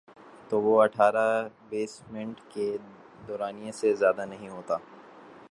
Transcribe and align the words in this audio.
تو 0.49 0.61
وہ 0.61 0.81
اٹھارہ 0.81 1.27
بیس 1.69 2.01
منٹ 2.11 2.39
کے 2.49 2.67
دورانیے 3.27 3.71
سے 3.71 3.93
زیادہ 3.95 4.25
نہیں 4.25 4.49
ہوتا۔ 4.49 4.77